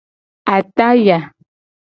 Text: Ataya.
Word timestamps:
Ataya. 0.55 1.19